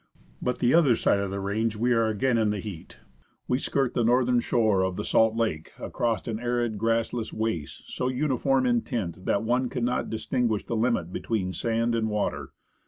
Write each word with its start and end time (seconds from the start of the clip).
But 0.41 0.57
the 0.57 0.73
other 0.73 0.95
side 0.95 1.19
of 1.19 1.29
the 1.29 1.39
range 1.39 1.75
we 1.75 1.93
are 1.93 2.07
again 2.07 2.39
in 2.39 2.49
the 2.49 2.59
heat. 2.59 2.97
We 3.47 3.59
skirt 3.59 3.93
the 3.93 4.03
northern 4.03 4.39
shore 4.39 4.81
of 4.81 4.95
the 4.95 5.03
Salt 5.03 5.35
Lake, 5.35 5.73
across 5.77 6.27
an 6.27 6.39
arid, 6.39 6.79
grassless 6.79 7.31
waste, 7.31 7.83
so 7.85 8.07
uniform 8.07 8.65
in 8.65 8.81
tint 8.81 9.25
that 9.25 9.43
one 9.43 9.69
cannot 9.69 10.09
distinguish 10.09 10.65
the 10.65 10.75
limit 10.75 11.13
between 11.13 11.53
sand 11.53 11.93
and 11.93 12.09
water. 12.09 12.49